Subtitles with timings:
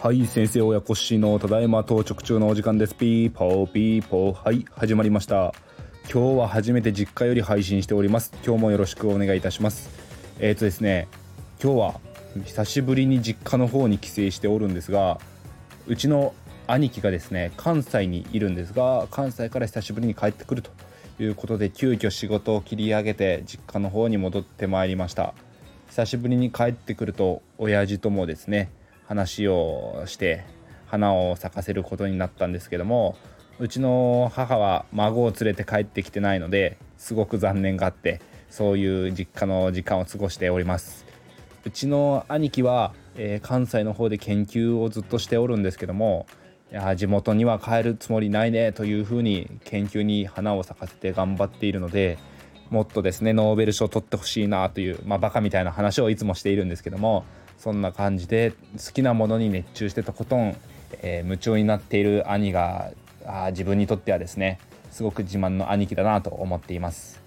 [0.00, 2.96] はい先生親子しのただいま到着中のお時間です。
[2.96, 4.32] ピーポーピーポー。
[4.32, 5.54] はい始まりました。
[6.12, 8.32] 今日は初めて実家より配信しております。
[8.44, 9.90] 今日もよろしくお願いいたします。
[10.40, 11.06] えっ、ー、とですね
[11.62, 12.00] 今日は
[12.44, 15.20] 久しぶりに実家の方に帰省しておるんですが
[15.86, 16.34] うちの
[16.66, 20.87] 兄貴がですね関西にいるんですが関西から久しぶりに帰ってくると。
[21.18, 25.34] いうことで急遽仕事を切り上げて実家の方に戻ってまいりました。
[25.88, 28.70] 久しぶりに帰ってくると親父ともですね
[29.06, 30.44] 話をして
[30.86, 33.16] 花を咲かせることになったんですけども
[33.58, 41.04] うちの母は孫を連れて帰ってきてないのですごく残念があってそういう実家の時間を過ごしております。
[41.64, 46.26] うちの兄貴は、えー、関西の方で研究をずっとしておるんですけども
[46.70, 52.18] いや地元には帰るつもりないねというふうに研究に花を咲かせて頑張っているので
[52.70, 57.24] もっとですねノーベル賞取ってほしいなというまあバカみたいな話をいつもしているんですけども
[57.56, 60.56] そんな感じで好きなものに熱中してとことん、
[61.02, 62.90] えー、夢中になっている兄が
[63.26, 64.60] あ自分にとってはですね
[64.90, 67.20] すごく自慢の兄貴だなと思っています。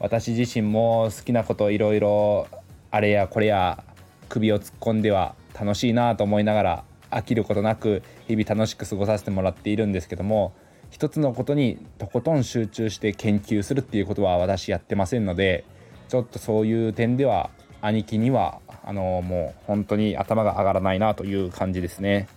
[0.00, 2.48] 私自身も好きなこといろいろ
[2.90, 3.82] あれやこれや
[4.28, 10.52] 首を突っ込んでは楽しいなと思いながら飽きることなく日々楽しく過ごさせてもらっているんですけども
[10.90, 15.64] 一つのことにとことん集中して研究するっていうことは私やってませんので
[16.08, 22.28] ちょっとそういう点では兄貴にはあのもう本当に頭が上がらないなという感じですね。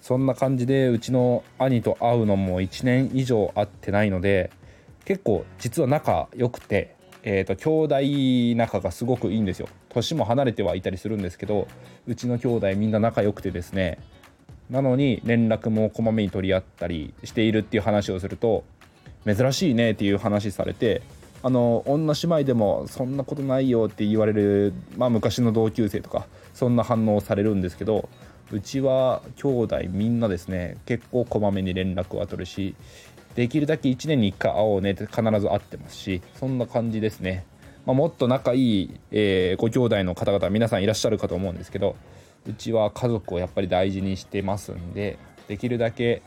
[0.00, 4.50] そんな感じでうちの兄と会うのも1年以上会ってないので
[5.04, 9.68] 結構実は仲良くてえーと、兄弟仲がすごくいいんですよ。
[9.90, 11.66] 年も離れてはいたりするんですけど
[12.06, 13.98] うちの兄弟みんな仲良くてですね
[14.70, 18.64] なのに連絡もこまめに取り合ったりしているっていう話をすると
[19.26, 21.02] 珍しいねっていう話されて
[21.42, 28.08] あの女姉妹でもそんなことないよって言われる、まあ、昔の同級生とかそんな反応されるんですけど
[28.50, 32.74] うちは兄弟みんなですね結構こまめに連絡は取るし
[33.34, 37.44] できるだけ1年に1回会おうねって必ず会ってますしそんな感じですね、
[37.86, 41.94] まあ、もっと仲いい、えー、ご兄弟の方々皆さんいらっしゃるかと思うんですけど
[42.46, 45.18] うちは家族をやっぱり大事にしてますんで
[45.48, 46.22] できるだけ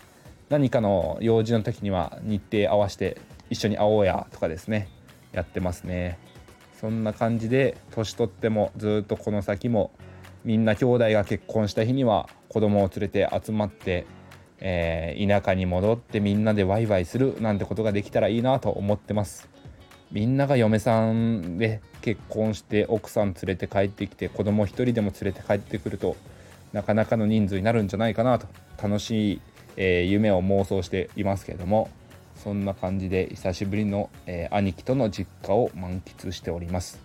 [0.50, 3.18] 何かの用事の時には日程合わせて
[3.50, 4.90] 一緒に会おうやとかですね
[5.32, 6.20] やってますね。
[6.80, 9.92] そんな感じで年取ってもずっとこの先も
[10.44, 14.08] みんな兄弟が結婚した日には子供を連れて集まって、
[14.60, 19.51] えー、田舎に戻ってみんなでワイワイするなんてことができたらいいなと思ってます。
[20.12, 26.18] みんなが嫁さんで結婚して奥さん連れて帰ってきて子供一人でも連れて帰ってくると
[26.74, 28.48] なかなかの人数になるんじゃないかなと
[28.82, 29.42] 楽しい、
[29.78, 31.90] えー、夢を妄想していますけれども
[32.36, 37.00] そんな感じで久しぶりの、えー、兄貴との実家を満喫しております。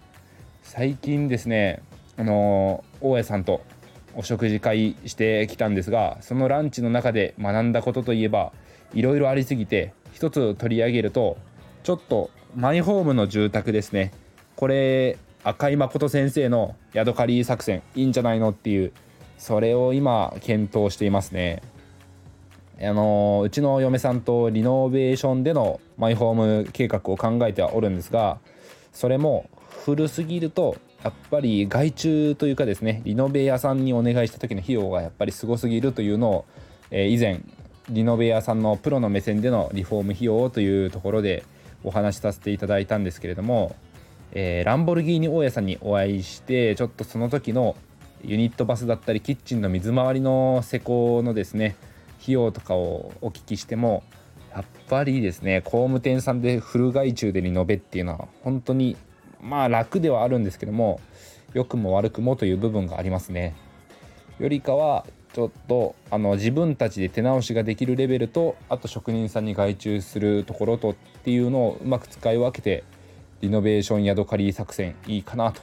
[0.63, 1.83] 最近ですね
[2.17, 3.61] あのー、大家さんと
[4.17, 8.53] お食事会してきたんですがそのランチの中で学んだことといえば
[8.95, 11.37] いろいろありすぎて一つ取り上げると
[11.83, 14.13] ちょっとマイホームの住宅ですね。
[14.57, 18.93] これ赤井誠先生のヤドカリ作戦いいんじゃないのっていう
[19.37, 21.61] それを今検討していますね。
[22.81, 28.39] あのうちの嫁さんとリノベーションでのマイホーム計画を考えてはおるんですが
[28.93, 29.49] それも
[29.85, 36.45] 古すぎるとやっぱり外注というかですねリノベ屋さんにお願いした時の費用がやっぱりすごすぎるというのを、
[36.91, 37.41] えー、以前
[37.89, 41.45] リノベ屋さんのプロの目線でのリフォーム費用というところで
[41.87, 43.77] お話しさせていただいたんですけれども、
[44.33, 47.77] えー、ランボルギーニ大家さんにお会いしてちょっとその時の
[48.25, 51.77] ユニットバスだったりキッチンの水回りの施工のですね
[52.21, 54.03] 費用とかをお聞きしても
[54.53, 58.97] やっぱりですね工務店さんでフル外注でリノベっていうのは本当に
[59.41, 61.01] まあ楽ではあるんですけども
[61.55, 63.55] 良くも悪くもという部分がありますね。
[64.39, 72.85] よりかはちょっとあの自分たちで手直しができるレベルとあと職人さんに外注するところとっていうのをうまく使い分けて
[73.43, 75.61] リノベーションヤドカリ作戦いいかなと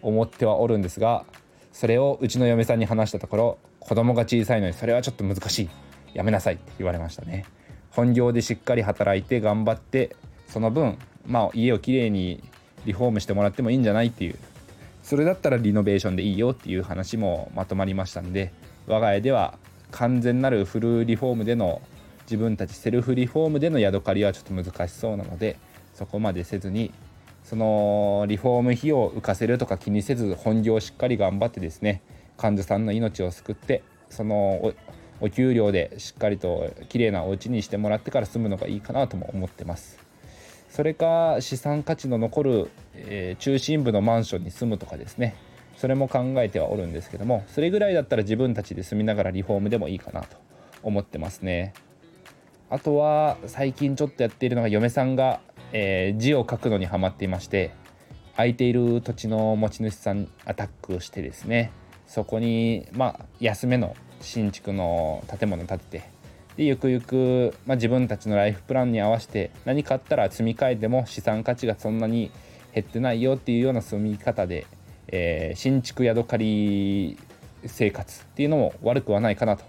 [0.00, 1.26] 思ってはおるんですが
[1.72, 5.68] それをうちの嫁さんに話したところ子供が小さいのにそれはちょっと難しい。
[6.14, 7.44] やめなさいって言われましたね。
[7.90, 10.16] 本業でしっかり働いて頑張って
[10.48, 12.42] その分まあ家をきれいに
[12.86, 14.36] リフォームしてもらってもいいんじゃないっていう
[15.02, 18.52] それだったらリノベーションでいいよっていう話もまとまりましたんで
[18.86, 19.58] 我が家では
[19.90, 21.82] 完全なるフルリフォームでの
[22.22, 25.58] 自分たちセルフリフォームでのヤドカリはちょっと難しそうなので
[25.94, 26.92] そこまでせずに
[27.44, 32.00] そのリフォーム費用を浮かせるとか気にせず本業をしっかり頑張ってですね
[32.36, 34.72] 患者さんの命を救ってその
[35.20, 40.11] お給料でしっかりと綺麗なお家にしてもらってから住むのがいいかなとも思ってます。
[40.72, 45.36] それか資産価値の残る、え、中心部のマンションに住むとかですね。
[45.76, 50.36] それも考えてはおるんですけどもそれぐらいだったら自分たちで住みながらリフォームでもいいかなと
[50.82, 51.74] 思ってますね。
[52.70, 55.40] あとは最近ちょっとやっているのが嫁さんが、
[55.72, 57.74] えー、字を書くのにハマっていまして
[58.36, 61.70] 空いている土地の持ち主さんアタックしてですね。
[62.06, 66.21] そこにまあ安めの新築の建物建てて
[66.56, 72.30] でゆくゆく、まあ、自分たちのライフプランに合わせて何かあったら積み替えても資産価値がそんなに
[72.74, 74.66] 減ってないよっていうような住み方で、
[75.08, 77.18] えー、新築宿借り
[77.66, 79.64] 生活っていうのも悪くはないかなと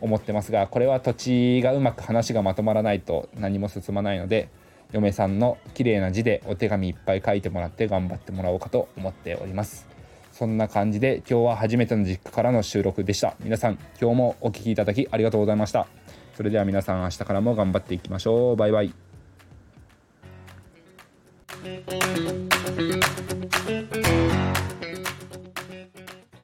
[0.00, 4.48] 思ってますがこれは土地がうまく話がまとまらないと何も進まないので
[4.92, 9.86] 嫁さんの綺麗な字でお手紙いっぱい書いてもらって頑張ってもらおうかと思っております。
[10.32, 13.34] そんな感じで今日は初めての実家からの収録でした。
[13.40, 15.86] 皆さん今日もお聴きいただきありがとうございました。
[16.36, 18.56] それでは皆さん明日からも頑張っていきましょう。
[18.56, 19.05] バイバイ。